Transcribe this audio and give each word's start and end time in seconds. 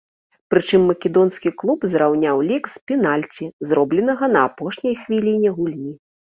Прычым 0.51 0.87
македонскі 0.91 1.49
клуб 1.63 1.85
зраўняў 1.91 2.41
лік 2.49 2.63
з 2.79 2.83
пенальці, 2.93 3.45
заробленага 3.69 4.25
на 4.35 4.39
апошняй 4.51 5.01
хвіліне 5.07 5.49
гульні. 5.63 5.93